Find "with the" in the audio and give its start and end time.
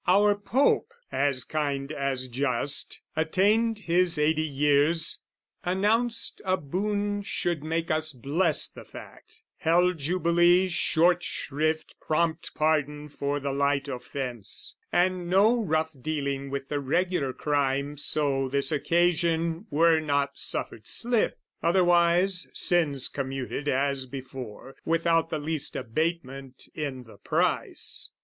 16.49-16.79